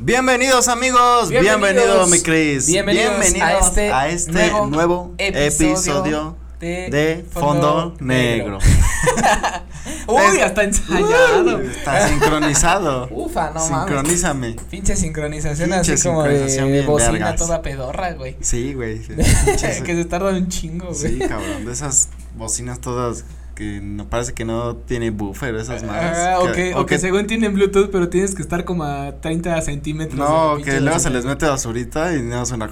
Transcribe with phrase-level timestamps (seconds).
[0.00, 1.60] Bienvenidos amigos, Bienvenidos.
[1.60, 2.66] bienvenido mi Chris.
[2.68, 8.58] Bienvenidos a este a este nuevo nuevo, episodio de de Fondo, Negro.
[10.06, 11.60] Uy, hasta ensayado.
[11.62, 13.08] Está sincronizado.
[13.10, 13.68] Ufa, no mames.
[13.68, 14.56] Sincronízame.
[14.70, 17.36] Pinche sincronización Pinche así como sincronización de bocina vergas.
[17.36, 18.36] toda pedorra, güey.
[18.40, 19.02] Sí, güey.
[19.02, 19.14] sí.
[19.84, 20.96] que se tarda un chingo, güey.
[20.96, 23.24] Sí, cabrón, de esas bocinas todas
[23.58, 26.16] que no parece que no tiene buffer, esas madres.
[26.16, 29.60] Ah, o que, o que según tienen Bluetooth, pero tienes que estar como a 30
[29.62, 30.16] centímetros.
[30.16, 32.70] No, que luego se les mete basurita y no suena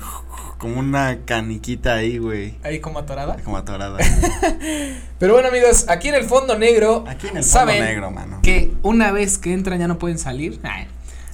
[0.59, 2.56] como una caniquita ahí, güey.
[2.62, 3.36] Ahí como atorada.
[3.42, 3.98] Como atorada.
[5.18, 7.02] Pero bueno, amigos, aquí en el fondo negro.
[7.09, 8.38] Aquí en el fondo negro, mano.
[8.45, 10.60] Que una vez que entran ya no pueden salir.
[10.62, 10.87] Ay.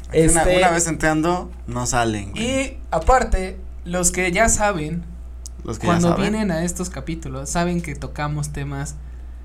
[0.09, 2.43] Aquí una, Este, una vez entrando, no salen, güey.
[2.43, 5.05] Y aparte, los que ya saben,
[5.63, 6.33] Los que cuando ya saben.
[6.33, 8.97] vienen a estos capítulos, saben que tocamos temas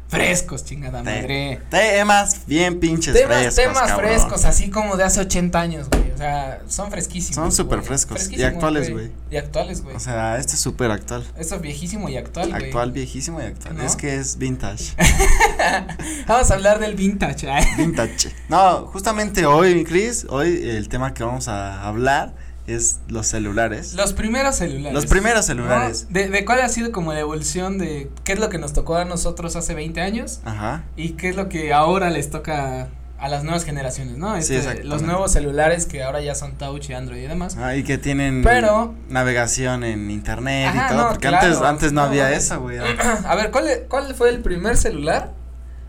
[0.08, 1.62] frescos, chingada Te- madre.
[1.70, 4.10] Temas bien pinches Temas, frescos, temas cabrón.
[4.12, 6.12] frescos, así como de hace 80 años, güey.
[6.12, 7.36] O sea, son fresquísimos.
[7.36, 9.12] Son súper frescos y actuales, güey.
[9.30, 9.96] Y actuales, güey.
[9.96, 11.24] O sea, este es súper actual.
[11.38, 12.66] Esto es viejísimo y actual, güey.
[12.66, 13.76] Actual, viejísimo y actual.
[13.76, 13.84] ¿No?
[13.84, 14.94] Es que es vintage.
[16.28, 17.50] Vamos a hablar del vintage.
[17.50, 17.66] ay.
[17.78, 18.32] vintage.
[18.50, 22.34] No, justamente hoy, Chris, hoy el tema que vamos a hablar
[22.68, 23.94] es los celulares.
[23.94, 24.94] Los primeros celulares.
[24.94, 25.44] Los primeros ¿no?
[25.44, 26.08] celulares.
[26.10, 28.96] De, de cuál ha sido como la evolución de qué es lo que nos tocó
[28.98, 30.84] a nosotros hace 20 años Ajá.
[30.96, 34.34] y qué es lo que ahora les toca a las nuevas generaciones, ¿no?
[34.36, 34.90] Sí, Este, exactamente.
[34.90, 37.56] los nuevos celulares que ahora ya son touch y Android y demás.
[37.58, 41.48] Ah, y que tienen Pero- navegación en internet Ajá, y todo, no, porque claro.
[41.48, 42.78] antes, antes no, No, había eso, güey.
[43.26, 45.32] A ver, ¿cuál, ¿cuál fue el primer celular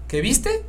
[0.06, 0.64] que viste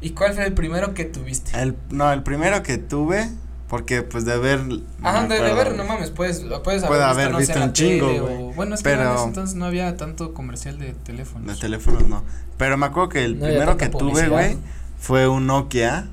[0.00, 1.60] y cuál fue el primero que tuviste?
[1.60, 3.28] El, no, el primero que tuve,
[3.68, 4.60] porque pues de ver.
[4.64, 5.76] no Ajá, de, de güey.
[5.76, 8.34] no mames, puedes, puedes Puede haber haber visto, no visto un chingo, tele güey.
[8.34, 11.46] o- bueno, es que Pero- en ese entonces no había tanto comercial de teléfonos.
[11.54, 12.22] De teléfonos no.
[12.58, 14.56] Pero me acuerdo que el No primero que tuve, güey,
[14.98, 16.06] fue un Nokia.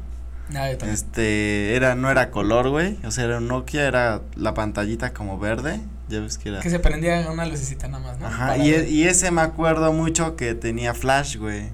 [0.55, 0.93] Ah, yo también.
[0.93, 2.97] Este, era, no era color, güey.
[3.05, 5.79] O sea, era un Nokia, era la pantallita como verde.
[6.09, 6.59] Ya ves que era.
[6.59, 8.27] Que se prendía una lucecita nada más, ¿no?
[8.27, 8.81] Ajá, Para y, ver.
[8.81, 11.69] e- y ese me acuerdo mucho que tenía flash, güey.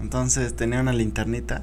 [0.00, 1.62] Entonces tenía una linternita.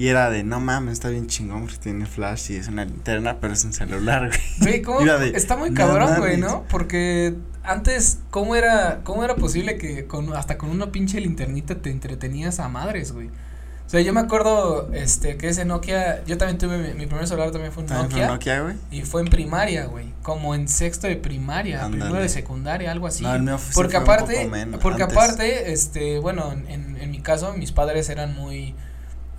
[0.00, 3.36] Y era de, no mames, está bien chingón porque tiene flash y es una linterna,
[3.38, 4.40] pero es un celular, güey.
[4.60, 5.04] Güey, ¿cómo?
[5.04, 6.38] De, Está muy cabrón, güey.
[6.38, 6.64] ¿no?
[6.70, 7.34] Porque
[7.64, 12.60] antes, ¿cómo era, cómo era posible que con, hasta con una pinche linternita te entretenías
[12.60, 13.26] a madres, güey?
[13.28, 17.26] O sea, yo me acuerdo, este, que ese Nokia, yo también tuve, mi, mi primer
[17.26, 18.24] celular también fue un También Nokia.
[18.24, 18.76] un Nokia, güey.
[18.90, 23.22] Y fue en primaria, güey, como en sexto de primaria, primero de secundaria, algo así.
[23.22, 25.18] No, el mío porque fue un aparte, poco menos, porque antes.
[25.18, 28.74] aparte, este, bueno, en, en mi caso, mis padres eran muy,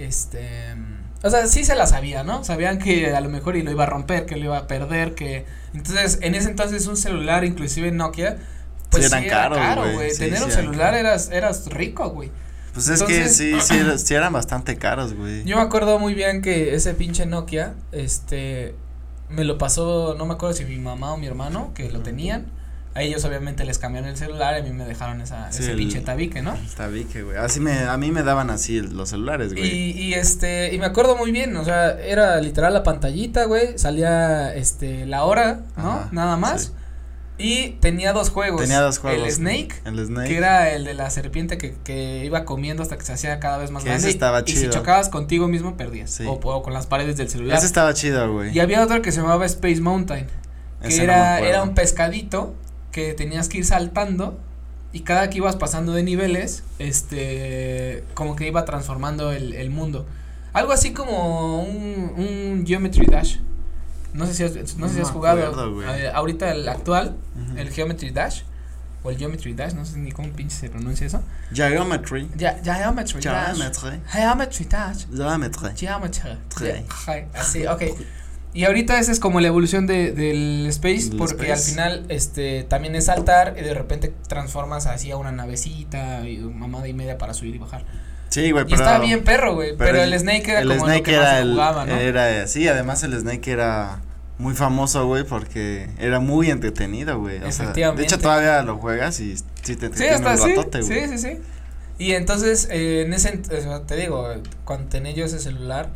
[0.04, 0.76] este,
[1.24, 2.44] o sea, sí se la sabía, ¿no?
[2.44, 5.14] Sabían que a lo mejor y lo iba a romper, que lo iba a perder,
[5.16, 8.38] que, entonces, en ese entonces un celular, inclusive Nokia,
[8.90, 11.68] pues Sí, sí, eran era caros, caro, güey, sí, tener sí un celular eras, eras
[11.70, 12.30] rico, güey.
[12.74, 15.44] Pues es Entonces- que sí, sí, sí eran bastante caros, güey.
[15.46, 18.76] Yo me acuerdo muy bien que ese pinche Nokia, este,
[19.30, 22.48] me lo pasó, no me acuerdo si mi mamá o mi hermano, que lo tenían.
[22.94, 25.72] A ellos obviamente les cambiaron el celular y a mí me dejaron esa, Sí, ese
[25.72, 26.54] el- pinche tabique, ¿no?
[26.56, 27.38] Está bien que, güey.
[27.38, 29.66] Así me, a mí me daban así los celulares, güey.
[29.66, 33.78] Y, y este, y me acuerdo muy bien, o sea, era literal la pantallita, güey,
[33.78, 35.90] salía, este, la hora, ¿no?
[35.92, 36.64] Ajá, Nada más.
[36.64, 36.72] sí.
[37.38, 38.62] Y tenía dos juegos.
[38.62, 39.26] Tenía dos juegos.
[39.26, 40.28] El Snake, El Snake.
[40.30, 43.58] que era el de la serpiente que, que iba comiendo hasta que se hacía cada
[43.58, 44.08] vez más Que grande.
[44.08, 44.62] ese estaba y, y chido.
[44.62, 46.12] si chocabas contigo mismo, perdías.
[46.12, 46.26] Sí.
[46.28, 47.58] O, o con las paredes del celular.
[47.58, 48.56] Ese estaba chido, güey.
[48.56, 50.28] Y había otro que se llamaba Space Mountain,
[50.84, 52.54] que Ese era, era un pescadito
[52.92, 54.40] que tenías que ir saltando
[54.94, 60.06] y cada que ibas pasando de niveles, este, como que iba transformando el, el mundo.
[60.54, 63.38] Algo así como un, un Geometry Dash.
[64.14, 67.16] No sé si has, no sé si No has jugado acuerdo, eh, ahorita el actual,
[67.56, 68.44] el Geometry Dash.
[69.04, 71.24] O el Geometry Dash, no sé ni cómo pinche se pronuncia eso.
[71.54, 72.30] Geometry.
[72.36, 73.58] Ya, Geometry Dash.
[73.58, 74.02] Geometry.
[74.12, 75.06] Geometry Dash.
[75.08, 75.70] Geometry.
[75.76, 76.38] Geometry.
[77.34, 77.82] Así, ok.
[78.54, 81.52] Y ahorita esa es como la evolución de, del space, porque space.
[81.54, 86.38] al final, este, también es saltar y de repente transformas así a una navecita y
[86.40, 87.86] mamada y media para subir y bajar.
[88.30, 88.76] Sí, güey, y pero.
[88.82, 91.42] estaba bien perro, güey, pero, el Snake era el como Snake lo que era más
[91.42, 91.96] el, jugaba, ¿no?
[91.98, 94.00] Era, sí, además el Snake era
[94.38, 97.38] muy famoso, güey, porque era muy entretenido, güey.
[97.38, 98.04] Sea, de Efectivamente.
[98.04, 101.08] hecho, todavía lo juegas y sí te Sí, entretiene hasta un sí, ratote, güey.
[101.08, 101.40] sí, sí, sí.
[102.00, 103.38] Y entonces, eh, en ese,
[103.86, 104.28] te digo,
[104.66, 105.90] cuando tenía yo ese celular,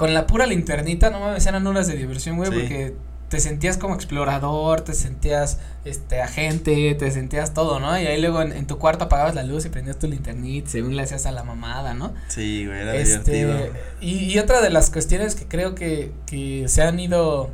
[0.00, 2.56] con la pura linternita, no mames, eran horas de diversión, güey, Sí.
[2.58, 2.94] porque
[3.28, 8.00] te sentías como explorador, te sentías, este, agente, te sentías todo, ¿no?
[8.00, 10.96] Y ahí luego en, en tu cuarto apagabas la luz y prendías tu linternita, según
[10.96, 12.14] le hacías a la mamada, ¿no?
[12.28, 13.74] Sí, güey, era este, divertido.
[14.00, 17.50] y, y otra de las cuestiones que creo que, que se han ido,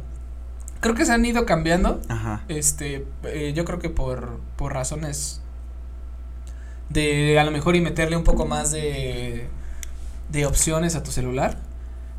[0.78, 2.44] creo que se han ido cambiando, Ajá.
[2.46, 5.40] este, eh, yo creo que por, por razones
[6.90, 9.48] de a lo mejor y meterle un poco más de,
[10.31, 11.58] de opciones a tu celular.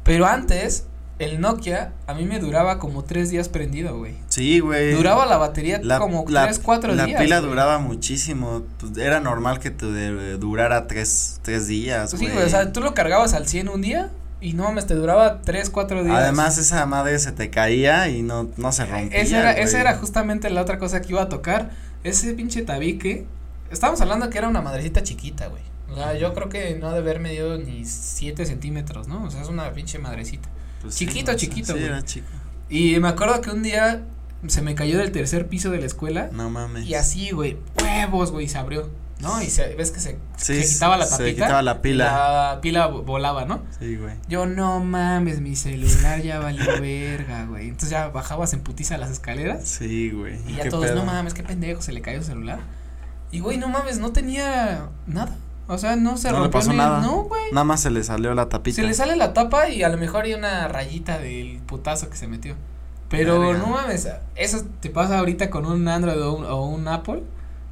[0.08, 0.86] Pero antes,
[1.20, 4.16] el Nokia a mí me duraba como tres días prendido, güey.
[4.30, 4.94] Sí, güey.
[4.94, 7.22] Duraba la batería La- como la- tres, cuatro La días.
[7.22, 7.50] pila güey.
[7.50, 8.64] duraba muchísimo.
[8.80, 12.32] Pues, era normal que te de- durara tres, tres días, Pues güey.
[12.32, 14.10] sí, güey, o sea, tú lo cargabas al 100 un día
[14.40, 16.16] y no mames, te duraba tres, cuatro días.
[16.16, 19.20] Además, esa madre se te caía y no, no se rompía.
[19.20, 19.64] esa era, güey.
[19.64, 21.72] esa era justamente la otra cosa que iba a tocar.
[22.04, 23.26] Ese pinche tabique.
[23.72, 25.62] Estábamos hablando que era una madrecita chiquita, güey.
[25.92, 29.24] O sea, yo creo que no ha de haber medido ni siete centímetros, ¿no?
[29.24, 30.50] O sea, es una pinche madrecita.
[30.82, 31.86] Pues sí, chiquito, sea, chiquito, Sí, güey.
[31.86, 32.28] era chico.
[32.70, 34.04] Y me acuerdo que un día
[34.48, 36.30] se me cayó del tercer piso de la escuela.
[36.34, 36.86] No mames.
[36.86, 38.90] Y así, güey, huevos, güey, se abrió.
[39.20, 39.42] ¿No?
[39.42, 41.46] Y se, ves que se, Sí, se quitaba la se tapita.
[41.46, 42.06] quitaba la pila.
[42.54, 43.64] La pila vo- volaba, ¿no?
[43.80, 44.14] Sí, güey.
[44.30, 47.64] Yo, no mames, mi celular ya valió verga, güey.
[47.70, 49.68] Entonces ya bajabas en putiza las escaleras.
[49.68, 50.38] Sí, güey.
[50.48, 50.96] Y ya ¿Qué todos, pedo?
[50.98, 52.60] no mames, qué pendejo, se le cayó el celular.
[53.32, 55.36] Y güey, no mames, no tenía nada.
[55.68, 57.02] O sea, no se No le rompió pasó ni- nada.
[57.02, 57.52] No, güey.
[57.52, 58.76] Nada más se le salió la tapita.
[58.78, 62.16] Se le sale la tapa y a lo mejor hay una rayita del putazo que
[62.18, 62.56] se metió.
[63.10, 63.60] Pero Verga.
[63.60, 67.24] no mames, eso te pasa ahorita con un Android o un, o un Apple.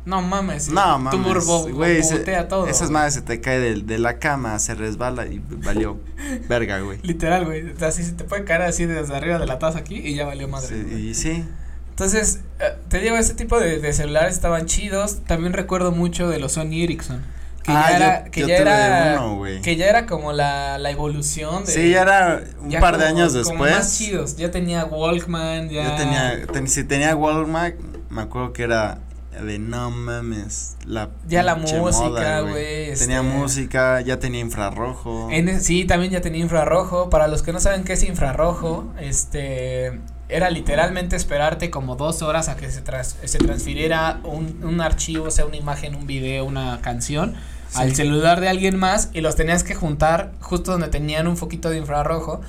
[0.06, 1.20] No mames, No tu mames.
[1.20, 2.68] morbo güey, se- todo.
[2.68, 5.98] Esas madres se te cae de, de la cama, se resbala y valió
[6.48, 7.00] verga, güey.
[7.02, 7.72] Literal, güey.
[7.72, 10.26] O sea, se te puede caer así desde arriba de la taza aquí y ya
[10.26, 10.68] valió madre.
[10.68, 11.44] Sí, y sí.
[11.90, 15.22] Entonces, eh, te digo, ese tipo de, de celulares estaban chidos.
[15.26, 17.24] También recuerdo mucho de los Sony Ericsson.
[17.66, 20.78] Que Ah, ya yo- era, que yo ya era, uno, que ya era como la,
[20.78, 21.72] la evolución de.
[21.72, 23.98] Sí, ya era un ya par de años como más después.
[23.98, 24.36] chidos.
[24.38, 25.84] Ya tenía Walkman, ya.
[25.90, 27.76] Yo tenía, ten- si tenía Walmart,
[28.10, 29.00] me acuerdo que era
[29.44, 35.30] de no mames, la Ya la música, güey, Tenía este- música, ya tenía infrarrojo.
[35.32, 37.10] En e- sí, también ya tenía infrarrojo.
[37.10, 42.48] Para los que no saben qué es infrarrojo, este era literalmente esperarte como dos horas
[42.50, 46.80] a que se, tras- se transfiriera un, un archivo, sea una imagen, un video, una
[46.82, 47.36] canción.
[47.74, 51.70] Al celular de alguien más y los tenías que juntar justo donde tenían un foquito
[51.70, 52.42] de infrarrojo.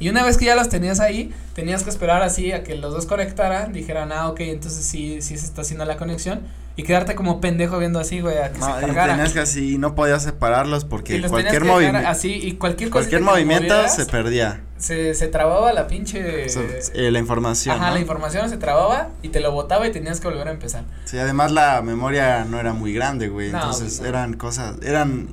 [0.00, 2.92] Y una vez que ya los tenías ahí, tenías que esperar así a que los
[2.94, 6.40] dos conectaran, dijeran, ah, ok, entonces sí, sí se está haciendo la conexión,
[6.76, 9.14] y quedarte como pendejo viendo así, güey, a que No, se cargara.
[9.14, 13.96] tenías que así, no podías separarlos porque cualquier movimiento, así y cualquier cualquier movimiento movieras,
[13.96, 14.60] se perdía.
[14.76, 16.62] se, se trababa la pinche O sea,
[16.94, 17.74] eh, la información.
[17.74, 17.94] ajá ¿no?
[17.94, 21.18] la información se trababa y te lo botaba y tenías que volver a empezar Sí,
[21.18, 23.50] además la memoria no era muy grande, güey.
[23.50, 25.30] No, entonces eran cosas, eran.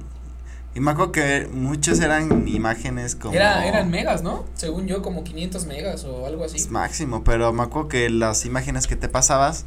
[0.76, 3.34] Y me acuerdo que muchos eran imágenes como.
[3.34, 7.54] era eran megas no según yo como 500 megas o algo así Es máximo, pero
[7.54, 9.66] me acuerdo que las imágenes que te pasabas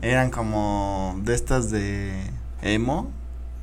[0.00, 2.14] eran como de estas de
[2.62, 3.10] emo,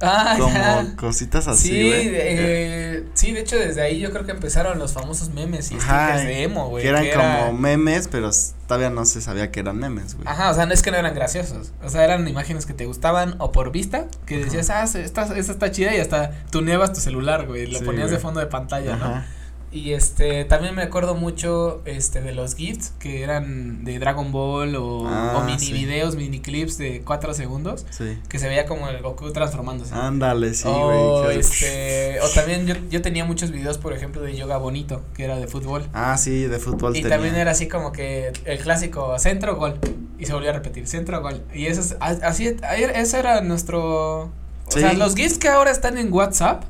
[0.02, 0.96] ah como ya.
[0.96, 5.30] cositas así, sí eh, sí de hecho desde ahí yo creo que empezaron los famosos
[5.30, 7.16] memes y Ajá, stickers de emo güey que eran era-
[7.48, 8.30] como memes, pero
[8.68, 10.28] todavía no se sabía que eran memes, güey.
[10.28, 11.72] Ajá, o sea, no es que no eran graciosos.
[11.84, 14.44] O sea, eran imágenes que te gustaban o por vista, que Ajá.
[14.46, 17.66] decías, ah, se- esta, esta está chida y hasta tuneabas tu celular, güey.
[17.68, 19.24] Lo Sí, ponías de fondo de pantalla, ¿no?
[19.69, 24.75] Y este, también me acuerdo mucho, este, de los GIFs que eran de Dragon Ball
[24.78, 25.74] o, Ah, o mini sí.
[25.74, 28.18] videos, mini clips de cuatro segundos, Sí.
[28.30, 29.94] que se veía como el Goku transformándose.
[29.94, 31.34] Ándale, sí, o güey.
[31.34, 35.25] que- este, o también yo, yo tenía muchos videos, por ejemplo, de yoga bonito, que
[35.25, 35.86] era de fútbol.
[35.94, 37.18] Ah, sí, de fútbol Y tenía.
[37.18, 39.78] también era así como que el clásico centro gol
[40.18, 42.56] y se volvía a repetir centro gol y eso es así
[42.96, 44.31] ese era nuestro o
[44.70, 44.80] Sí.
[44.80, 46.63] sea los gifs que ahora están en WhatsApp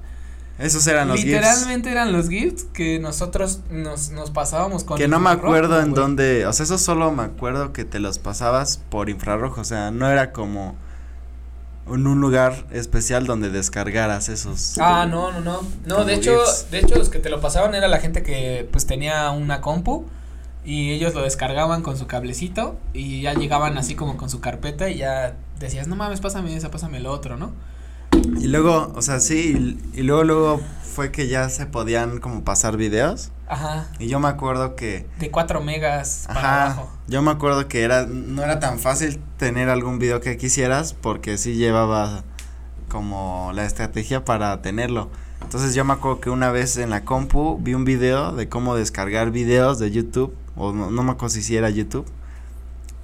[0.60, 1.28] Esos eran los GIFs.
[1.28, 5.94] literalmente eran los gifs que nosotros nos, nos pasábamos con Que no me acuerdo en
[5.94, 9.92] dónde, o sea, eso solo me acuerdo que te los pasabas por infrarrojo, o sea,
[9.92, 10.76] no era como
[11.90, 14.78] en un lugar especial donde descargaras esos.
[14.80, 15.62] Ah, no, no, no.
[15.86, 16.72] No, Como de hecho, GIFs.
[16.72, 20.06] de hecho los que te lo pasaban era la gente que pues tenía una compu
[20.66, 24.90] y ellos lo descargaban con su cablecito y ya llegaban así como con su carpeta
[24.90, 27.52] y ya decías, "No mames, pásame esa, pásame lo otro", ¿no?
[28.40, 32.44] Y luego, o sea, sí, y, y luego, luego fue que ya se podían como
[32.44, 33.32] pasar videos.
[33.48, 33.88] Ajá.
[34.00, 36.92] Y yo me acuerdo que, De 4 megas para ajá, abajo.
[37.08, 41.38] yo me acuerdo que era, no era tan fácil tener algún video que quisieras porque
[41.38, 42.24] sí llevaba
[42.90, 45.10] como la estrategia para tenerlo.
[45.42, 48.76] Entonces yo me acuerdo que una vez en la compu vi un video de cómo
[48.76, 52.06] descargar videos de YouTube, o no, no me acuerdo si era YouTube,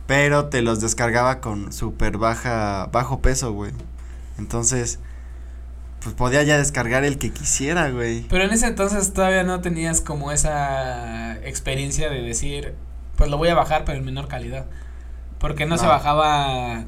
[0.07, 3.71] pero te los descargaba con súper baja, bajo peso, güey.
[4.37, 4.99] Entonces,
[6.03, 8.27] pues podía ya descargar el que quisiera, güey.
[8.27, 12.75] Pero en ese entonces todavía no tenías como esa experiencia de decir,
[13.15, 14.65] pues lo voy a bajar pero en menor calidad.
[15.39, 16.85] Porque no, se bajaba,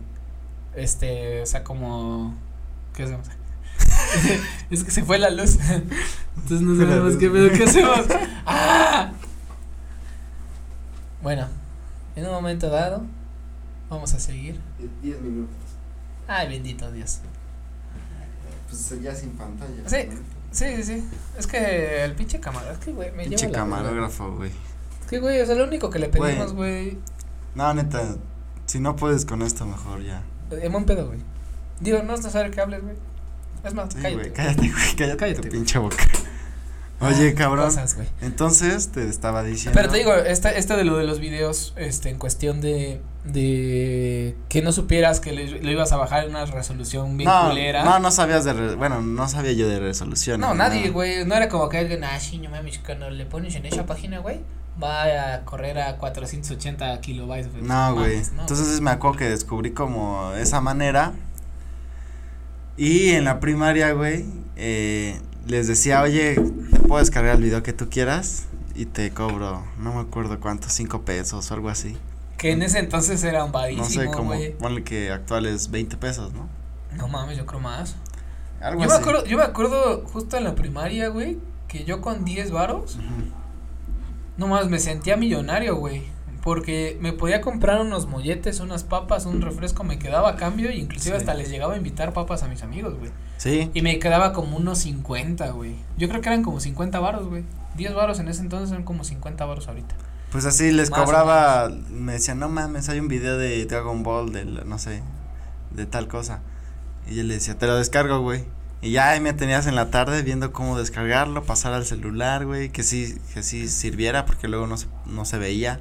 [0.76, 2.36] este, o sea, como,
[2.94, 3.28] ¿qué hacemos?
[4.70, 5.58] es que se fue la luz.
[6.36, 8.06] Entonces no sabemos qué pedo, ¿qué hacemos?
[8.46, 9.12] ¡Ah!
[11.22, 11.48] Bueno,
[12.16, 13.04] en un momento dado,
[13.90, 14.60] vamos a seguir.
[15.02, 15.56] 10 minutos.
[16.28, 17.20] Ay, bendito Dios.
[18.70, 19.88] Pues ya sin pantalla.
[19.88, 20.10] Sí.
[20.52, 21.04] Sí, sí, sí.
[21.38, 24.52] Es que el pinche camarógrafo, es que, güey, me Pinche lleva la camarógrafo, güey.
[25.02, 26.98] Es que, güey, o sea, lo único que le pedimos, güey,
[27.56, 28.16] No, neta,
[28.66, 30.24] si no puedes con esto, mejor ya.
[30.52, 31.20] en buen pedo, güey.
[31.82, 32.96] Digo, no es necesario que hables, güey.
[33.66, 34.16] Es más, Sí, cállate.
[34.16, 35.98] güey, cállate, güey, cállate, Cállate, tu pinche boca.
[37.02, 37.66] Oye, Ah, cabrón.
[37.66, 38.08] Cosas, güey.
[38.22, 39.78] Entonces te estaba diciendo.
[39.78, 44.36] Pero te digo, este, este de lo de los videos, este, en cuestión de, de
[44.50, 47.84] que no supieras que le- lo ibas a bajar en una resolución bien no, culera.
[47.84, 48.54] no, no sabías de.
[48.54, 50.40] re- bueno, no sabía yo de resolución.
[50.40, 51.26] No, nadie, güey.
[51.26, 54.20] No era como que alguien, ah, sí, no mames, cuando le pones en esa página,
[54.20, 54.40] güey,
[54.82, 57.52] va a correr a 480 kilobytes.
[57.62, 58.22] No, güey.
[58.36, 58.42] no.
[58.42, 61.14] Entonces me acuerdo que descubrí como esa manera.
[62.78, 64.26] Y en la primaria, güey,
[64.58, 68.44] eh, les decía, oye, te puedo descargar el video que tú quieras
[68.76, 71.96] y te cobro, no me acuerdo cuánto, cinco pesos o algo así.
[72.38, 74.58] Que en ese entonces era un No sé, badísimo, como, güey.
[74.58, 76.50] ponle que actual es 20 pesos, ¿no?
[76.98, 77.96] No mames, yo creo más.
[78.62, 79.02] Algo Yo me así.
[79.02, 81.38] acuerdo, yo me acuerdo justo en la primaria, güey,
[81.68, 82.98] que yo con 10 varos,
[84.38, 86.04] no más, me sentía millonario, güey.
[86.44, 90.80] Porque me podía comprar unos molletes, unas papas, un refresco, me quedaba a cambio y
[90.80, 91.20] inclusive Sí.
[91.22, 93.10] hasta les llegaba a invitar papas a mis amigos, güey.
[93.38, 95.76] Sí, Y me quedaba como unos 50, güey.
[95.98, 97.44] Yo creo que eran como 50 varos, güey.
[97.78, 99.96] 10 varos en ese entonces eran como 50 varos ahorita.
[100.32, 104.32] Pues así les Más cobraba, me decían, no mames, hay un video de Dragon Ball,
[104.32, 105.02] del, no sé,
[105.72, 106.42] de tal cosa.
[107.08, 108.46] Y yo le decía, te lo descargo, güey.
[108.82, 112.70] Y ya ahí me tenías en la tarde viendo cómo descargarlo, pasar al celular, güey,
[112.70, 115.80] que sí, que sí sirviera, porque luego no se, no se veía.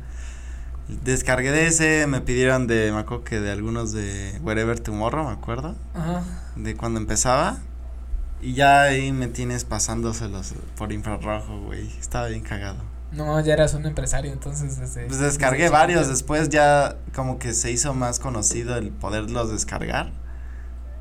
[0.88, 5.32] Descargué de ese, me pidieron de, me acuerdo que de algunos de Wherever Tomorrow, me
[5.32, 6.22] acuerdo, Ajá.
[6.56, 7.58] de cuando empezaba.
[8.40, 11.88] Y ya ahí me tienes pasándoselos por infrarrojo, güey.
[11.98, 12.76] Estaba bien cagado.
[13.14, 15.06] No, ya eras un empresario, entonces desde.
[15.06, 20.10] Pues descargué desde varios, después ya como que se hizo más conocido el poderlos descargar.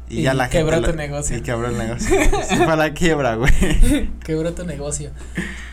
[0.10, 0.92] Y, Y ya la quebró gente.
[0.92, 1.38] tu lo- negocio.
[1.38, 2.10] Y quebró el negocio.
[2.48, 4.10] Se fue a la quiebra, güey.
[4.24, 5.12] Quebró tu negocio.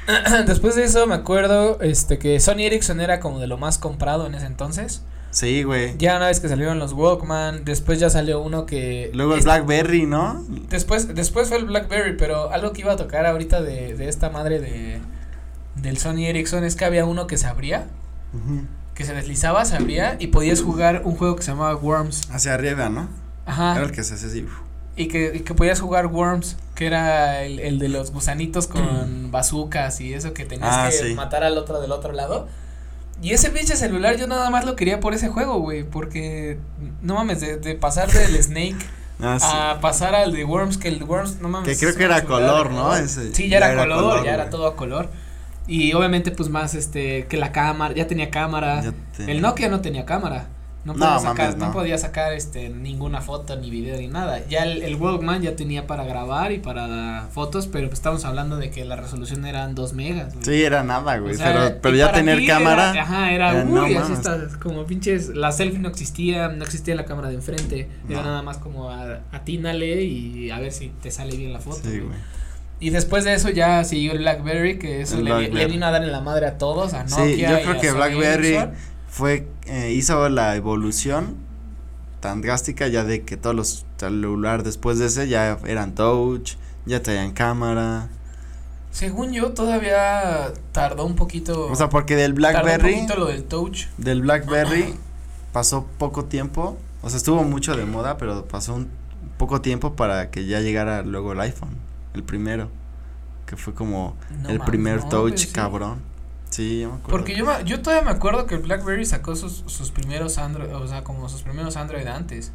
[0.47, 4.27] Después de eso me acuerdo este que Sony Ericsson era como de lo más comprado
[4.27, 5.03] en ese entonces.
[5.31, 5.97] Sí, güey.
[5.99, 10.07] Ya una vez que salieron los Walkman, después ya salió uno que Luego el Blackberry,
[10.07, 10.45] ¿no?
[10.69, 14.31] Después, después fue el BlackBerry, pero algo que iba a tocar ahorita de, de esta
[14.31, 15.01] madre de
[15.83, 17.87] del Sony Ericsson es que había uno que se abría,
[18.95, 22.29] que se deslizaba, se abría y podías jugar un juego que se llamaba Worms.
[22.31, 23.09] Hacia arriba, ¿no?
[23.47, 23.81] Era Ajá.
[23.83, 24.47] el que se hace así.
[24.97, 29.31] Y que, y que podías jugar Worms, que era el, el de los gusanitos con
[29.31, 31.15] bazucas y eso que tenías Ah, que sí.
[31.15, 32.49] matar al otro del otro lado.
[33.23, 36.59] Y ese pinche celular yo nada más lo quería por ese juego, güey, porque
[37.03, 38.77] no mames, de, de pasar del Snake
[39.23, 39.47] Ah, sí.
[39.51, 41.69] a pasar al de Worms, que el Worms, no mames.
[41.79, 42.95] Que creo que era color, ¿no?
[42.97, 45.11] Ese, Sí, ya era, color, color, ya era todo a color.
[45.71, 48.83] Y obviamente, pues más este, que la cámara, ya tenía cámara.
[48.83, 48.93] Ya
[49.27, 50.49] El Nokia no tenía cámara.
[50.83, 51.67] No No, podía sacar, mames, no.
[51.67, 51.73] no.
[51.75, 54.41] podía sacar este ninguna foto ni video ni nada.
[54.49, 58.57] Ya el, el Walkman ya tenía para grabar y para fotos, pero pues estamos hablando
[58.57, 60.33] de que la resolución eran 2 megas.
[60.33, 60.43] güey.
[60.45, 61.35] Sí, era nada, güey.
[61.35, 62.93] O sea, pero pero ya tener cámara.
[62.93, 64.11] Era, ajá, era, era, uy, no así mames.
[64.21, 68.41] está, como pinches, la selfie no existía, no existía la cámara de enfrente, era nada
[68.43, 71.83] más como a- atínale y a ver si te sale bien la foto.
[71.83, 72.01] Sí, güey.
[72.07, 72.19] güey.
[72.81, 75.73] Y después de eso ya siguió el BlackBerry, que eso le, le BlackBerry.
[75.73, 77.25] vino a dar en la madre a todos, a Nokia.
[77.27, 78.73] Sí, yo y creo a que Sony BlackBerry Ericsson.
[79.09, 81.37] fue eh, hizo la evolución
[82.21, 86.55] tan drástica ya de que todos los celulares después de ese ya eran touch,
[86.87, 88.09] ya traían cámara.
[88.91, 91.67] Según yo, todavía tardó un poquito.
[91.67, 93.87] O sea, porque del tardó un BlackBerry, poquito lo del touch.
[93.99, 94.95] del BlackBerry
[95.53, 98.89] pasó poco tiempo, o sea, estuvo mucho de moda, pero pasó un
[99.39, 101.77] poco tiempo para que ya llegara luego el iPhone,
[102.15, 102.71] el primero,
[103.47, 105.53] que fue como No el primer no, touch sí.
[105.53, 106.01] cabrón.
[106.51, 107.11] Sí, yo me acuerdo.
[107.11, 110.75] Porque yo, me- yo todavía me acuerdo que el BlackBerry sacó sus, sus primeros Android,
[110.75, 112.51] o sea, como sus primeros Android antes.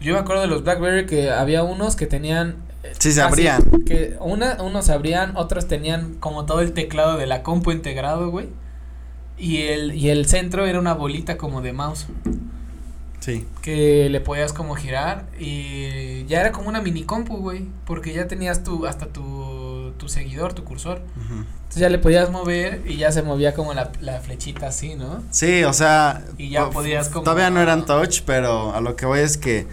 [0.00, 2.56] Yo me acuerdo de los BlackBerry que había unos que tenían.
[2.84, 3.62] eh, Sí, se abrían.
[3.84, 8.30] Que una, unos se abrían, otros tenían como todo el teclado de la compu integrado,
[8.30, 8.48] güey.
[9.36, 12.06] Y el, y el centro era una bolita como de mouse.
[13.20, 13.46] Sí.
[13.62, 18.26] que le podías como girar y ya era como una mini compu, güey, porque ya
[18.28, 21.02] tenías tu hasta tu, tu seguidor, tu cursor.
[21.16, 25.22] Entonces ya le podías mover y ya se movía como la, la flechita así, ¿no?
[25.30, 28.96] Sí, o sea, Y ya po- podías como- Todavía no eran touch, pero a lo
[28.96, 29.66] que voy es que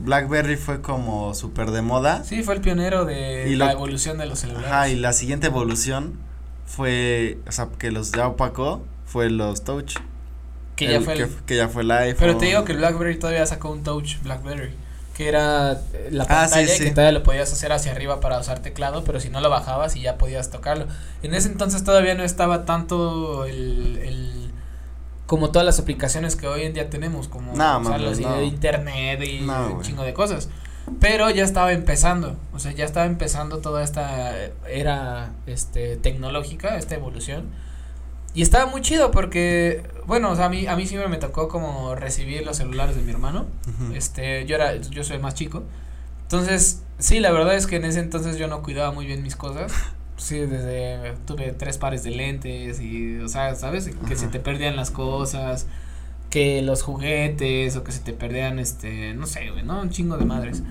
[0.00, 2.24] BlackBerry fue como súper de moda.
[2.24, 4.70] Sí, fue el pionero de Y la lo- evolución de los celulares.
[4.70, 6.14] Ajá, y la siguiente evolución
[6.66, 9.96] fue, o sea, que los ya opacó, fue los touch.
[10.86, 12.16] Que ya fue el- que, que ya fue el iPhone.
[12.18, 14.70] Pero te digo que el BlackBerry todavía sacó un touch BlackBerry,
[15.14, 16.84] que era eh, la Ah, sí, pantalla sí.
[16.84, 19.96] que todavía lo podías hacer hacia arriba para usar teclado, pero si no lo bajabas
[19.96, 20.86] y ya podías tocarlo.
[21.22, 24.50] En ese entonces todavía no estaba tanto el, el
[25.26, 28.36] como todas las aplicaciones que hoy en día tenemos, como No, usar los no.
[28.38, 30.48] de internet y No, un chingo de cosas.
[31.00, 34.32] pero ya estaba empezando, o sea, ya estaba empezando toda esta
[34.70, 37.44] era este tecnológica, esta evolución.
[38.34, 41.48] Y estaba muy chido porque, bueno, o sea, a mí, a mí siempre me tocó
[41.48, 43.46] como recibir los celulares de mi hermano.
[43.94, 45.64] Este, yo era, yo soy el más chico.
[46.22, 49.36] Entonces, sí, la verdad es que en ese entonces yo no cuidaba muy bien mis
[49.36, 49.72] cosas.
[50.18, 53.88] Sí, desde, tuve tres pares de lentes y, o sea, ¿sabes?
[54.08, 55.68] Que se te perdían las cosas,
[56.28, 59.80] que los juguetes o que se te perdían, este, no sé, güey, ¿no?
[59.80, 60.64] Un chingo de madres.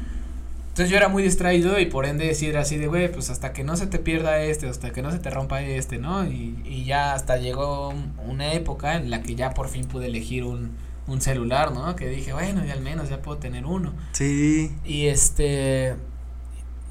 [0.77, 3.63] Entonces yo era muy distraído y por ende era así de, güey, pues hasta que
[3.63, 6.23] no se te pierda este, hasta que no se te rompa este, ¿no?
[6.27, 10.05] Y, y ya hasta llegó un- una época en la que ya por fin pude
[10.05, 10.73] elegir un,
[11.07, 11.95] un celular, ¿no?
[11.95, 13.95] Que dije, bueno, y al menos ya puedo tener uno.
[14.11, 14.71] Sí.
[14.85, 15.95] Y este,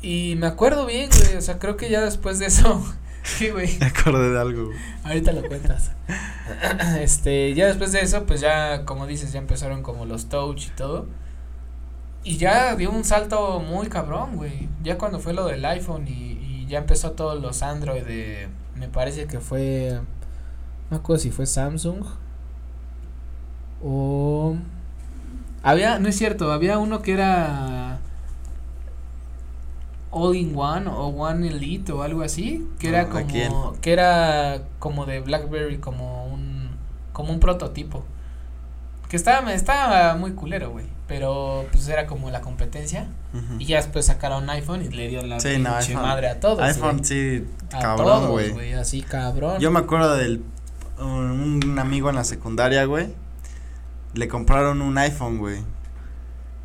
[0.02, 2.84] y me acuerdo bien, güey, o sea, creo que ya después de eso,
[3.22, 4.64] sí, güey, Me acordé de algo.
[4.66, 4.78] güey.
[5.04, 5.92] ahorita lo cuentas.
[7.00, 10.70] Este, ya después de eso, pues ya, como dices, ya empezaron como los touch y
[10.70, 11.06] todo.
[12.26, 14.68] Y ya dio un salto muy cabrón, güey.
[14.82, 18.88] Ya cuando fue lo del iPhone y, y ya empezó todos los Android de, me
[18.88, 20.00] parece que fue,
[20.90, 22.04] no acuerdo si fue Samsung
[23.82, 24.56] o
[25.62, 28.00] había, no es cierto, había uno que era
[30.10, 33.52] All in One o One Elite o algo así, que era No, ¿de quién?
[33.52, 36.70] como, que era como de BlackBerry, como un,
[37.12, 38.04] como un prototipo.
[39.08, 40.95] Que estaba, estaba muy culero, güey.
[41.08, 43.06] Pero pues era como la competencia.
[43.58, 46.40] Y ya después sacaron iPhone y le dio la Sí, no, pinche iPhone- madre a
[46.40, 46.58] todos.
[46.60, 48.50] iPhone sí, A cabrón, güey.
[48.50, 48.72] güey.
[48.72, 49.60] Así cabrón.
[49.60, 50.42] Yo me acuerdo del
[50.98, 53.08] un, un amigo en la secundaria, güey.
[54.14, 55.58] Le compraron un iPhone, güey.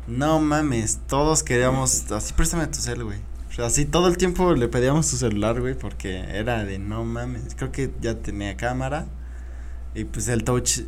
[0.08, 3.18] No mames, todos queríamos, así préstame tu cel, güey.
[3.50, 7.04] O sea, así todo el tiempo le pedíamos su celular, güey, porque era de no
[7.04, 7.54] mames.
[7.54, 9.04] Creo que ya tenía cámara.
[9.94, 10.80] Y pues el touch,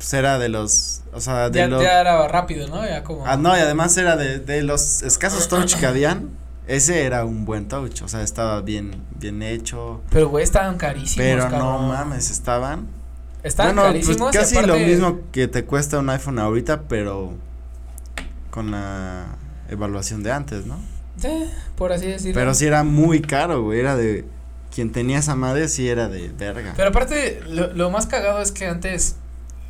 [0.00, 1.82] pues era de los, o sea, de ya, los.
[1.82, 2.82] ya era rápido, ¿no?
[2.86, 3.26] Ya como.
[3.26, 6.30] Ah, no, y además era de, de los escasos touch que habían.
[6.66, 10.00] Ese era un buen touch, o sea, estaba bien, bien hecho.
[10.08, 11.16] Pero, güey, estaban carísimos.
[11.16, 12.86] Pero no mames, estaban.
[13.42, 14.34] Estaban Bueno, pues carísimos.
[14.34, 17.34] y casi lo mismo que te cuesta un iPhone ahorita, pero
[18.50, 19.26] con la
[19.68, 20.78] evaluación de antes, ¿no?
[21.18, 21.44] Sí,
[21.76, 22.34] por así decirlo.
[22.40, 24.24] Pero sí era muy caro, güey, era de
[24.74, 26.72] quien tenía esa madre sí era de verga.
[26.74, 29.16] Pero aparte, lo, lo más cagado es que antes,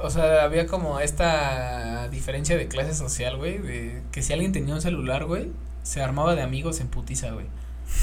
[0.03, 4.75] o sea, había como esta diferencia de clase social, güey, de que si alguien tenía
[4.75, 5.51] un celular, güey,
[5.83, 7.47] se armaba de amigos en putiza, güey.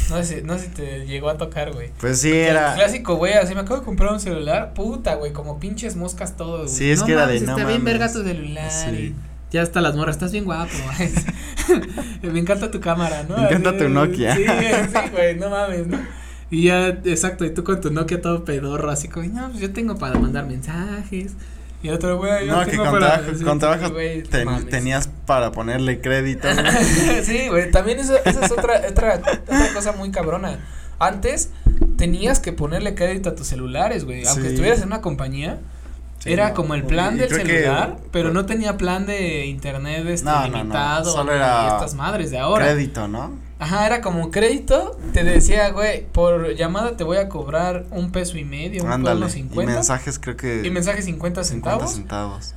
[0.09, 1.91] No sé, si- no sé si te llegó a tocar, güey.
[1.99, 5.59] pues sí era clásico, güey, así me acabo de comprar un celular, puta, güey, como
[5.59, 6.69] pinches moscas todo, güey.
[6.69, 7.83] Sí, es que era de, no Está bien mames.
[7.99, 8.69] verga tu celular.
[8.71, 8.89] Sí.
[8.89, 9.15] y
[9.53, 10.71] Ya hasta las morras, estás bien guapo.
[12.21, 13.37] me encanta tu cámara, ¿no?
[13.37, 14.35] Me encanta Así, tu Nokia.
[14.35, 15.99] Sí, sí, güey, no mames, ¿no?
[16.49, 19.71] Y ya, exacto, y tú con tu Nokia todo pedorro, así como, no, pues yo
[19.73, 21.33] tengo para mandar mensajes.
[21.83, 23.21] Y otro, güey, yo no, que con para.
[23.59, 26.47] trabajo, con ten- tenías para ponerle crédito.
[27.23, 30.59] sí, güey, también eso, esa es otra, otra, otra cosa muy cabrona.
[30.99, 31.51] Antes
[31.97, 34.25] tenías que ponerle crédito a tus celulares, güey.
[34.25, 34.47] Aunque Sí.
[34.49, 35.59] estuvieras en una compañía,
[36.17, 40.03] Sí, era no, como el plan del que- celular, pero no tenía plan de internet
[40.07, 41.11] este No, no, no, limitado.
[41.11, 42.65] solo era estas madres de ahora.
[42.65, 43.33] Crédito, ¿no?
[43.59, 48.37] Ajá, era como crédito, te decía, güey, por llamada te voy a cobrar un peso
[48.37, 49.25] y medio, un Ándale.
[49.25, 49.73] peso Y cincuenta.
[49.73, 51.93] mensajes creo que Y mensajes 50 50 centavos.
[51.95, 52.53] centavos.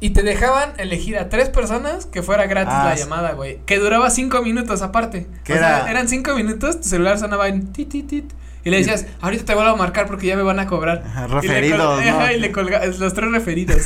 [0.00, 3.04] Y te dejaban elegir a tres personas que fuera gratis Ah, la sí.
[3.04, 3.60] llamada, güey.
[3.66, 5.28] Que duraba cinco minutos aparte.
[5.44, 8.32] Que o sea, era- eran cinco minutos, tu celular sonaba en tit, tit, tit.
[8.64, 11.04] Y le decías, ahorita te vuelvo a marcar porque ya me van a cobrar.
[11.06, 12.32] Ajá, Y le col- referidos, ¿no?
[12.32, 13.82] Y le colgabas, los tres referidos.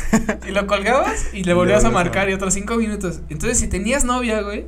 [0.48, 3.20] y lo colgabas y le volvías a marcar y otros cinco minutos.
[3.28, 4.64] Entonces, si tenías novia, güey.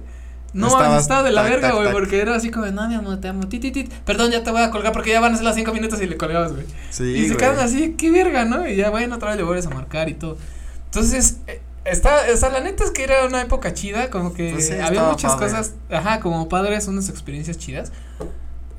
[0.55, 2.95] No, Estabas estaba de la tac, verga, güey, porque era así como, de, no, mi
[2.95, 3.93] amor, te amo, tit, tit.
[4.05, 6.07] Perdón, ya te voy a colgar porque ya van a ser las cinco minutos y
[6.07, 6.65] le colgabas, güey.
[6.91, 7.37] Sí, y se güey.
[7.37, 8.67] quedan así, qué verga, ¿no?
[8.67, 10.39] Y ya, bueno, otra vez le vuelves a marcar y todo.
[10.87, 14.53] Entonces, eh, está, o sea, la neta es que era una época chida, como que
[14.53, 15.49] Pues sí, había muchas padre.
[15.51, 17.93] cosas, ajá, como padres, unas experiencias chidas.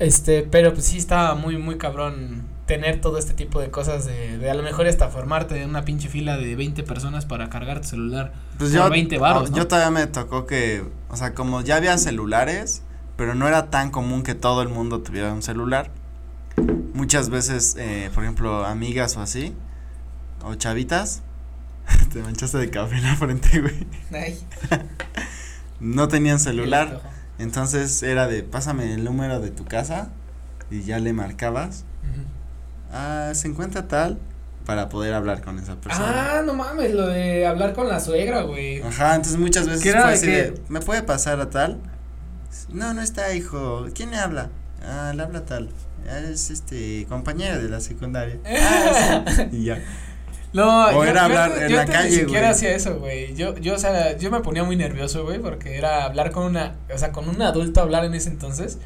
[0.00, 4.38] Este, pero pues sí estaba muy, muy cabrón tener todo este tipo de cosas de,
[4.38, 7.80] de a lo mejor hasta formarte en una pinche fila de 20 personas para cargar
[7.80, 8.32] tu celular.
[8.58, 9.56] Pues por yo, 20 varos, ah, ¿no?
[9.56, 12.82] yo todavía me tocó que, o sea, como ya había celulares,
[13.16, 15.90] pero no era tan común que todo el mundo tuviera un celular.
[16.94, 19.52] Muchas veces, eh, por ejemplo, amigas o así,
[20.44, 21.24] o chavitas,
[22.12, 23.84] te manchaste de café en la frente, güey.
[24.12, 24.38] Ay,
[25.80, 27.02] No tenían celular,
[27.40, 30.10] entonces era de, pásame el número de tu casa
[30.70, 31.84] y ya le marcabas.
[32.04, 32.39] Ujú.
[32.92, 34.18] Ah, se encuentra tal
[34.66, 36.38] para poder hablar con esa persona.
[36.38, 38.82] Ah, no mames, lo de hablar con la suegra, güey.
[38.82, 40.32] Ajá, entonces muchas veces ¿Qué era fue de así qué?
[40.32, 41.78] de, ¿me puede pasar a tal?
[42.68, 43.86] No, no está, hijo.
[43.94, 44.50] ¿Quién le habla?
[44.84, 45.70] Ah, le habla tal.
[46.08, 48.38] Ah, Es este compañera de la secundaria.
[48.46, 49.42] Ah, sí.
[49.52, 49.78] y ya.
[50.52, 52.50] No, O yo, era hablar en yo la calle, Ni siquiera güey.
[52.52, 53.34] hacía eso, güey.
[53.36, 56.74] Yo, yo, o sea, yo me ponía muy nervioso, güey, porque era hablar con una,
[56.92, 58.78] o sea, con un adulto hablar en ese entonces.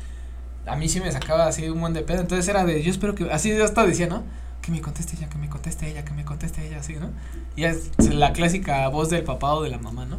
[0.66, 2.20] A mí sí me sacaba así un buen de pedo.
[2.20, 4.22] Entonces era de, yo espero que, así yo hasta decía, ¿no?
[4.62, 7.10] Que me conteste ella, que me conteste ella, que me conteste ella, así, ¿no?
[7.56, 10.18] Y es la clásica voz del papá o de la mamá, ¿no?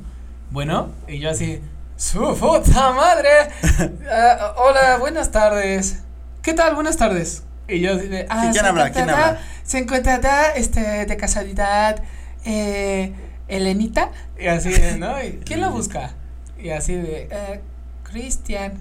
[0.51, 1.61] Bueno, y yo así,
[1.97, 3.29] su puta madre.
[4.09, 6.03] Ah, hola, buenas tardes.
[6.41, 6.75] ¿Qué tal?
[6.75, 7.43] Buenas tardes.
[7.67, 8.91] Y yo así de, ah, ¿Quién se habla?
[8.91, 9.39] ¿Quién habla?
[9.63, 12.03] Se encontrará, este, de casualidad,
[12.45, 13.13] eh,
[13.47, 14.11] Elenita.
[14.39, 15.15] Y así de, ¿no?
[15.43, 16.13] ¿Quién la busca?
[16.59, 17.61] Y así de, eh,
[18.03, 18.73] Cristian.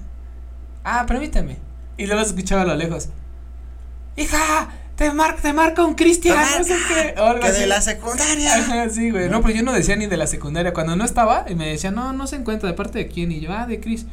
[0.85, 1.57] Ah, permíteme.
[1.97, 3.09] Y luego escuchaba a lo lejos.
[4.17, 6.37] Hija, te, mar te marca un Cristian.
[6.37, 7.21] Te No sé qué.
[7.21, 8.55] o algo Que de la secundaria.
[8.59, 9.29] Ajá, sí, güey.
[9.29, 10.73] No, pero yo no decía ni de la secundaria.
[10.73, 12.69] Cuando no estaba, y me decía, no, no se encuentra.
[12.69, 13.33] ¿De parte de quién?
[13.33, 14.07] Y yo, ah, de Chris.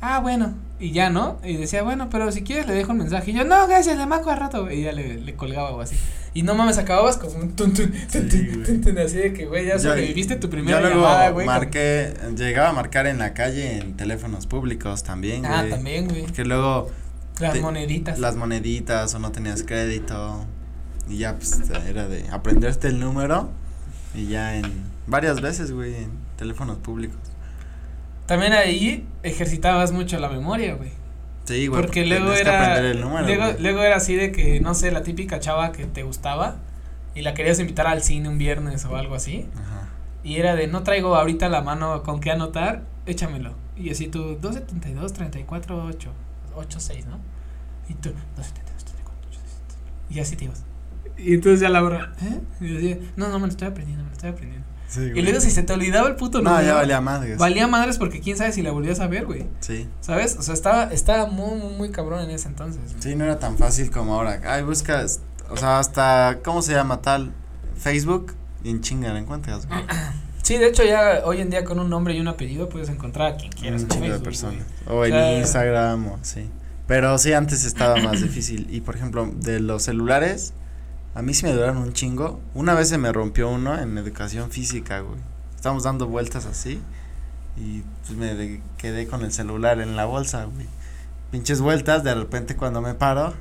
[0.00, 0.54] Ah, bueno.
[0.80, 1.38] Y ya, ¿no?
[1.42, 3.32] Y decía, bueno, pero si quieres le dejo un mensaje.
[3.32, 4.70] Y yo, no, gracias, le marco al rato.
[4.70, 5.96] Y ya le, le colgaba o así.
[6.34, 9.78] Y no mames, acababas como un tun, tun, tun, Sí, así de que, güey, ya
[9.78, 11.46] sobreviviste tu primera luego llamada, güey.
[11.46, 15.52] con- marqué, llegaba a marcar en la calle en teléfonos públicos también, güey.
[15.52, 16.26] Ah, también, güey.
[16.26, 16.90] Que luego
[17.40, 18.18] Las te- moneditas.
[18.20, 20.44] las moneditas o no tenías crédito
[21.08, 23.48] y ya pues era de aprenderte el número
[24.14, 24.70] y ya en
[25.08, 27.18] varias veces, güey, en teléfonos públicos.
[28.28, 30.90] También ahí ejercitabas mucho la memoria, güey.
[31.46, 31.80] Sí, güey.
[31.80, 32.78] Porque luego tenías que era.
[32.78, 36.02] el número, luego, luego era así de que, no sé, la típica chava que te
[36.02, 36.56] gustaba
[37.14, 39.48] y la querías invitar al cine un viernes o algo así.
[39.56, 39.88] Ajá.
[40.22, 43.54] Y era de, no traigo ahorita la mano con qué anotar, échamelo.
[43.78, 46.10] Y así tú, 272, 34, 8,
[46.54, 47.18] 86, ¿no?
[47.88, 49.78] Y tú, 272, 34, 86.
[50.10, 50.64] Y así te ibas.
[51.16, 52.40] Y entonces ya la hora, ¿eh?
[52.60, 54.66] Y decía, no, no, me lo estoy aprendiendo, me lo estoy aprendiendo.
[54.88, 57.36] Sí, Y luego si se te olvidaba el puto No, número, ya valía madres.
[57.38, 59.46] valía madres porque quién sabe si la volvías a ver, güey.
[59.60, 59.86] Sí.
[60.00, 60.36] ¿Sabes?
[60.38, 62.80] O sea, estaba, estaba muy, muy, muy cabrón en ese entonces.
[62.92, 63.02] güey.
[63.02, 64.40] Sí, no era tan fácil como ahora.
[64.46, 65.20] Ay, buscas,
[65.50, 67.32] o sea, hasta, ¿cómo se llama tal?
[67.76, 69.80] Facebook y en chinga la encuentras, güey.
[70.42, 73.32] Sí, de hecho ya hoy en día con un nombre y un apellido puedes encontrar
[73.34, 73.82] a quien quieras.
[73.82, 74.64] un en chingo de Facebook, personas.
[74.86, 74.98] güey.
[74.98, 76.48] O en O sea- Instagram o sí.
[76.86, 78.66] Pero sí, antes estaba más difícil.
[78.70, 80.54] Y por ejemplo, de los celulares,
[81.18, 82.40] a mí sí me duraron un chingo.
[82.54, 85.18] Una vez se me rompió uno en educación física, güey.
[85.56, 86.80] Estábamos dando vueltas así.
[87.56, 90.66] Y pues me quedé con el celular en la bolsa, güey.
[91.32, 93.34] Pinches vueltas, de repente cuando me paro,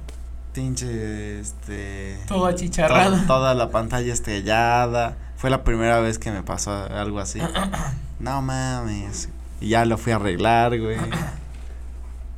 [0.54, 2.18] pinche, este.
[2.28, 3.16] Todo achicharrado.
[3.16, 5.16] to- toda la pantalla estrellada.
[5.38, 7.40] Fue la primera vez que me pasó algo así.
[8.20, 9.30] no mames.
[9.62, 10.98] Y ya lo fui a arreglar, güey.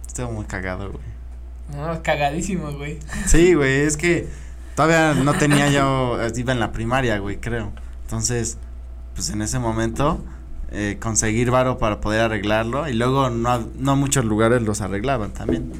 [0.05, 1.03] Estuvo muy cagado, güey.
[1.73, 2.99] No, cagadísimo, güey.
[3.25, 4.27] Sí, güey, es que
[4.79, 7.73] todavía no tenía yo, iba en la primaria, güey, creo.
[8.03, 8.57] Entonces,
[9.13, 10.23] pues en ese momento,
[10.71, 15.73] eh, conseguir varo para poder arreglarlo y luego no, no muchos lugares los arreglaban también.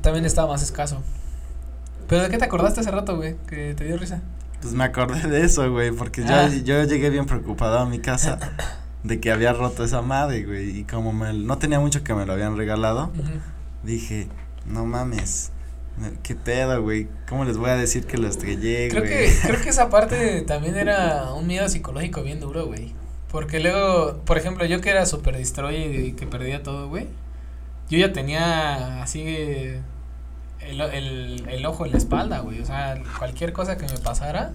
[0.00, 1.02] También estaba más escaso.
[2.06, 3.34] ¿Pero de qué te acordaste hace rato, güey?
[3.48, 4.22] Que te dio risa.
[4.62, 6.46] Pues me acordé de eso, güey, porque Ah.
[6.48, 8.38] yo, yo llegué bien preocupado a mi casa
[9.02, 12.26] de que había roto esa madre, güey, y como me, no tenía mucho que me
[12.26, 13.10] lo habían regalado,
[13.82, 14.28] dije,
[14.66, 15.53] no mames, me-
[16.22, 19.12] qué pedo, güey, ¿cómo les voy a decir que lo estrellé, Creo güey?
[19.12, 22.94] que, creo que esa parte también era un miedo psicológico bien duro, güey.
[23.30, 27.08] Porque luego, por ejemplo, yo que era súper destroyer y que perdía todo, güey.
[27.90, 29.22] Yo ya tenía así
[30.60, 32.60] el, el, el ojo en la espalda, güey.
[32.60, 34.52] O sea, cualquier cosa que me pasara,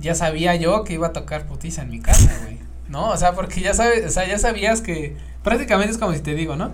[0.00, 2.58] ya sabía yo que iba a tocar putiza en mi casa, güey.
[2.88, 3.10] ¿No?
[3.10, 6.34] O sea, porque ya sabes, o sea, ya sabías que prácticamente es como si te
[6.34, 6.72] digo, ¿no?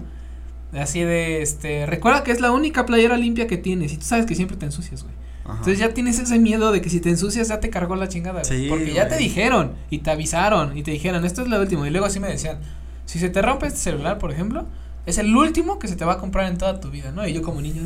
[0.74, 4.26] Así de, este, recuerda que es la única playera limpia que tienes y tú sabes
[4.26, 5.14] que siempre te ensucias, güey.
[5.44, 5.52] Ajá.
[5.52, 8.42] Entonces ya tienes ese miedo de que si te ensucias ya te cargó la chingada,
[8.42, 8.62] güey.
[8.62, 11.86] Sí, Porque ya te dijeron y te avisaron y te dijeron, esto es lo último.
[11.86, 12.58] Y luego así me decían,
[13.04, 14.66] si se te rompe este celular, por ejemplo,
[15.06, 17.26] es el último que se te va a comprar en toda tu vida, ¿no?
[17.26, 17.82] Y yo como niño.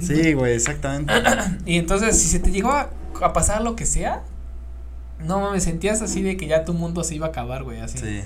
[0.00, 1.12] Sí, güey, exactamente.
[1.66, 2.90] Y entonces, si se te llegó a,
[3.22, 4.22] a pasar lo que sea,
[5.24, 7.98] no mames, sentías así de que ya tu mundo se iba a acabar, güey, así.
[7.98, 8.20] Sí.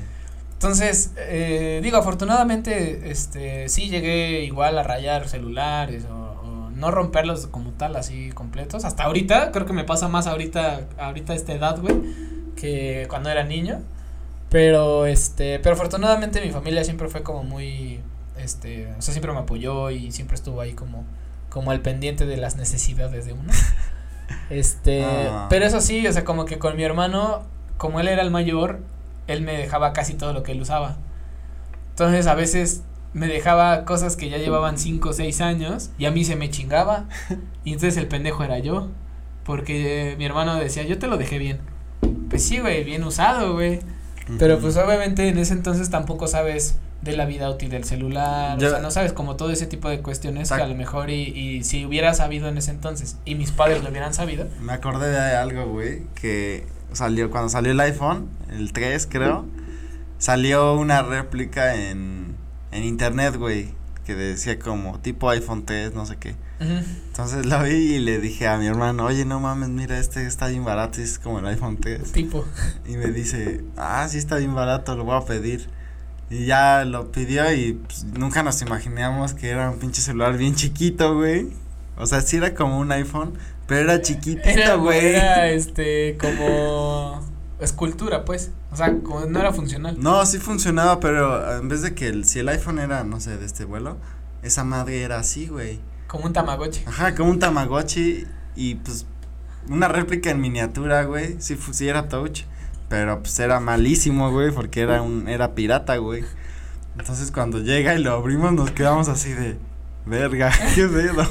[0.58, 7.46] Entonces, eh, digo, afortunadamente, este, sí llegué igual a rayar celulares o, o no romperlos
[7.46, 8.84] como tal, así completos.
[8.84, 11.94] Hasta ahorita, creo que me pasa más ahorita, ahorita a esta edad, güey,
[12.56, 13.80] que cuando era niño.
[14.50, 18.00] Pero, este, pero afortunadamente mi familia siempre fue como muy,
[18.36, 21.04] este, o sea, siempre me apoyó y siempre estuvo ahí como,
[21.50, 23.52] como al pendiente de las necesidades de uno.
[24.50, 25.46] Este, Ah.
[25.48, 27.44] pero eso sí, o sea, como que con mi hermano,
[27.78, 28.80] como él era el mayor,
[29.28, 30.96] él me dejaba casi todo lo que él usaba.
[31.90, 36.10] Entonces a veces me dejaba cosas que ya llevaban 5 o 6 años y a
[36.10, 37.04] mí se me chingaba.
[37.64, 38.88] Y entonces el pendejo era yo.
[39.44, 41.58] Porque eh, mi hermano decía, yo te lo dejé bien.
[42.30, 43.80] Pues sí, güey, bien usado, güey.
[44.38, 48.66] Pero pues obviamente en ese entonces tampoco sabes de la vida útil del celular, Yo-
[48.66, 51.22] o sea, no sabes como todo ese tipo de cuestiones que a lo mejor y,
[51.28, 55.08] y si hubiera sabido en ese entonces y mis padres lo hubieran sabido, Me acordé
[55.10, 59.46] de algo, güey, que salió, cuando salió el iPhone, el 3 creo,
[60.18, 62.36] salió una réplica en,
[62.72, 63.74] en internet, güey,
[64.04, 66.34] que decía como tipo iPhone 3, no sé qué.
[66.60, 70.48] Entonces lo vi y le dije a mi hermano, oye, no mames, mira, este está
[70.48, 72.10] bien barato, es como el iPhone 3.
[72.12, 72.44] tipo,
[72.86, 75.68] Y me dice, ah, sí está bien barato, lo voy a pedir.
[76.30, 80.54] Y ya lo pidió y pues, nunca nos imaginamos que era un pinche celular bien
[80.54, 81.48] chiquito, güey.
[81.96, 83.34] O sea, sí era como un iPhone,
[83.68, 85.14] pero era chiquitito, güey.
[85.14, 87.20] era este como
[87.60, 89.96] escultura, pues, o sea, como no era funcional.
[90.00, 93.36] No, sí funcionaba, pero en vez de que el, si el iPhone era, no sé,
[93.36, 93.98] de este vuelo,
[94.42, 95.80] esa madre era así, güey.
[96.06, 96.84] Como un tamagotchi.
[96.86, 98.26] Ajá, como un Tamagotchi
[98.56, 99.04] y pues
[99.68, 101.36] una réplica en miniatura, güey.
[101.38, 102.44] Sí, sí era touch,
[102.88, 106.24] pero pues era malísimo, güey, porque era un era pirata, güey.
[106.98, 109.58] Entonces cuando llega y lo abrimos nos quedamos así de
[110.06, 111.22] verga, qué pedo.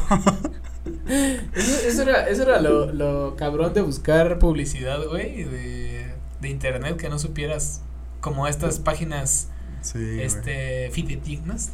[1.53, 6.97] Eso, eso era, eso era lo, lo cabrón de buscar publicidad, güey, de, de internet,
[6.97, 7.81] que no supieras
[8.21, 9.49] como estas páginas,
[9.81, 11.71] Sí, este, fidedignas.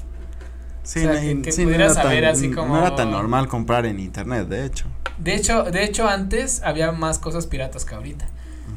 [0.83, 2.79] Sí, o sea, no, que- y- que sí, no pudieras tan- saber así como- No
[2.85, 4.85] era tan normal comprar en internet, de hecho.
[5.17, 8.27] De hecho, de hecho antes había más cosas piratas que ahorita.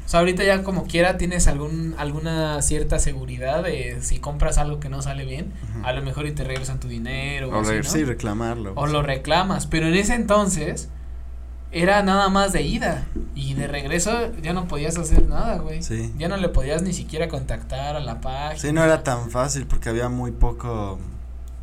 [0.07, 4.79] O sea, ahorita ya como quiera tienes algún, alguna cierta seguridad de si compras algo
[4.81, 7.71] que no sale bien, a lo mejor y te regresan tu dinero o, O así,
[7.73, 7.91] re- ¿no?
[7.91, 8.73] sí, reclamarlo.
[8.77, 10.89] o lo reclamas, pero en ese entonces
[11.73, 15.83] era nada más de ida y de regreso ya no podías hacer nada, güey.
[15.83, 16.15] Sí.
[16.17, 18.61] Ya no le podías ni siquiera contactar a la página.
[18.61, 20.99] Sí, no era tan fácil porque había muy poco.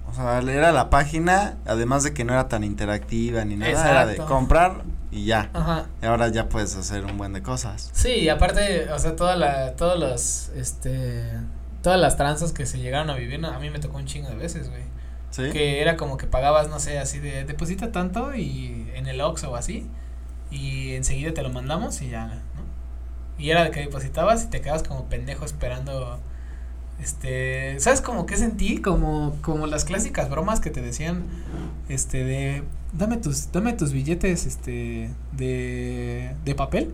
[0.05, 4.05] O sea, era la página, además de que no era tan interactiva ni nada, era
[4.05, 4.31] de Exacto.
[4.33, 5.51] comprar y ya.
[5.53, 5.85] Ajá.
[6.01, 7.91] Y ahora ya puedes hacer un buen de cosas.
[7.93, 11.29] Sí, y aparte, o sea, toda la, todos los, este,
[11.83, 14.35] todas las tranzas que se llegaron a vivir, a mí me tocó un chingo de
[14.35, 14.81] veces, güey.
[15.29, 15.51] ¿Sí?
[15.51, 19.51] Que era como que pagabas, no sé, así de, deposita tanto y en el Oxxo
[19.51, 19.87] o así,
[20.49, 22.63] y enseguida te lo mandamos y ya, ¿no?
[23.37, 26.19] Y era de que depositabas y te quedabas como pendejo esperando,
[26.99, 28.79] este, ¿sabes como qué sentí?
[28.79, 31.23] Como, como las clásicas bromas que te decían,
[31.89, 32.63] este, de,
[32.93, 36.93] dame tus, dame tus billetes, este, de, de papel.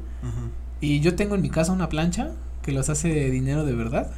[0.82, 2.32] Y yo tengo en mi casa una plancha
[2.64, 4.10] que los hace de dinero de verdad.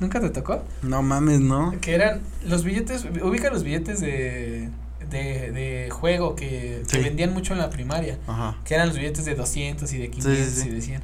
[0.00, 0.62] ¿Nunca te tocó?
[0.82, 1.72] No mames, ¿no?
[1.80, 4.70] Que eran los billetes, ubica los billetes de,
[5.10, 7.02] de, de juego que, que Sí.
[7.02, 8.18] vendían mucho en la primaria.
[8.26, 8.56] Ajá.
[8.64, 10.68] Que eran los billetes de 200 y de sí, 500 sí.
[10.68, 11.02] y de 100.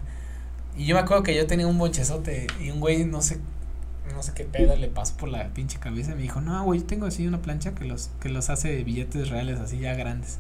[0.77, 3.39] Y yo me acuerdo que yo tenía un bonchezote y un güey, no sé,
[4.13, 6.13] no sé qué pedo le pasó por la pinche cabeza.
[6.13, 8.83] y Me dijo, no, güey, yo tengo así una plancha que los, que los hace
[8.85, 10.39] billetes reales así ya grandes.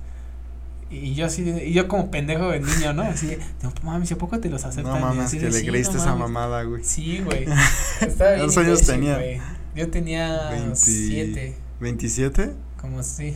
[0.91, 3.03] Y yo así, de- y yo como pendejo de niño, ¿no?
[3.03, 4.93] Así, de, no mames, ¿a poco te los aceptan?
[4.93, 6.31] No mames, que de, le "Sí, creíste no esa mames".
[6.31, 6.85] mamada, güey.
[6.85, 7.47] Sí, güey.
[8.19, 9.15] ¿Cuántos años tenía?
[9.17, 9.41] güey.
[9.75, 12.53] Yo tenía Veinti- siete, ¿27?
[12.81, 13.35] como sí.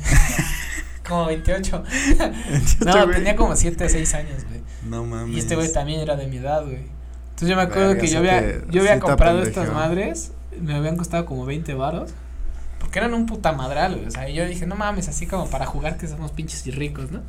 [1.09, 1.83] como 28.
[1.85, 3.17] ¿28, No, güey?
[3.17, 4.61] tenía como 7 6 años, güey.
[4.85, 5.35] No mames.
[5.35, 6.83] Y este güey también era de mi edad, güey.
[7.39, 10.75] Entonces yo me acuerdo Verga, que yo había, te- yo había comprado estas madres, me
[10.75, 12.11] habían costado como 20 varos.
[12.81, 14.07] Porque eran un puta madral, güey.
[14.07, 16.71] O sea, y yo dije, no mames, así como para jugar que somos pinches y
[16.71, 17.21] ricos, ¿no?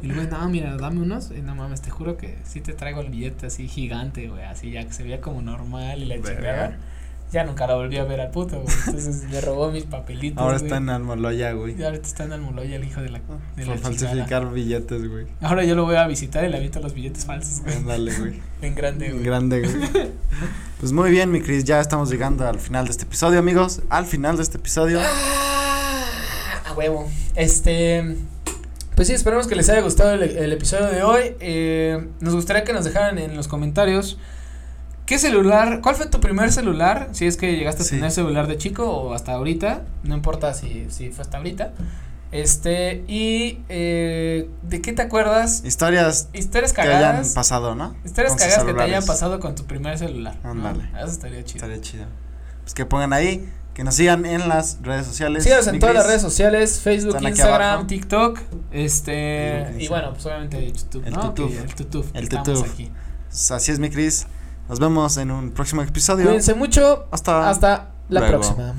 [0.00, 1.30] Y luego, no, mira, dame unos.
[1.32, 4.42] Y no mames, te juro que sí te traigo el billete así gigante, güey.
[4.44, 6.78] Así ya que se veía como normal y la chingada.
[7.32, 8.74] Ya nunca la volví a ver al puto, güey.
[8.86, 10.38] Entonces me robó mis papelitos.
[10.38, 10.66] Ahora güey.
[10.66, 11.80] está en Almoloya, güey.
[11.80, 13.20] Y ahorita está en Almoloya el hijo de la.
[13.56, 14.50] de Por la falsificar chingada.
[14.50, 15.26] billetes, güey.
[15.40, 17.74] Ahora yo lo voy a visitar y le aviento los billetes falsos, güey.
[17.74, 18.40] Ándale, güey.
[18.60, 19.24] En grande, güey.
[19.24, 20.10] Grande, güey.
[20.80, 23.82] Pues muy bien, mi Cris, ya estamos llegando al final de este episodio, amigos.
[23.88, 24.98] Al final de este episodio.
[25.00, 26.04] Ah,
[26.66, 27.08] a huevo.
[27.36, 28.16] Este.
[28.96, 31.36] Pues sí, esperamos que les haya gustado el, el episodio de hoy.
[31.40, 34.18] Eh, nos gustaría que nos dejaran en los comentarios.
[35.12, 35.82] ¿Qué celular?
[35.82, 37.10] ¿Cuál fue tu primer celular?
[37.12, 37.96] Si es que llegaste a Sí.
[37.96, 39.82] tener celular de chico o hasta ahorita.
[40.04, 41.72] No importa si, si fue hasta ahorita.
[42.30, 43.04] Este.
[43.08, 43.58] Y.
[43.68, 45.64] Eh, ¿De qué te acuerdas?
[45.66, 47.32] Historias Historias que hayan cagadas.
[47.34, 47.94] pasado, ¿no?
[48.06, 50.34] Historias Con cagadas que te hayan pasado con tu primer celular.
[50.42, 50.52] ¿no?
[50.52, 50.88] Ándale.
[50.96, 51.56] Eso estaría chido.
[51.66, 52.06] Estaría chido.
[52.62, 55.44] Pues que pongan ahí, que nos sigan en las redes sociales.
[55.44, 57.86] Síganos en todas las redes sociales, Facebook, Instagram.
[57.86, 61.34] TikTok, este, y bueno, pues obviamente YouTube, El ¿no?
[61.34, 62.24] el tutuf, El
[62.64, 62.90] aquí.
[63.28, 64.26] Pues así es, mi Cris.
[64.72, 66.24] Nos vemos en un próximo episodio.
[66.24, 67.50] Cuídense mucho, Hasta.
[67.50, 68.38] hasta la luego.
[68.40, 68.74] próxima.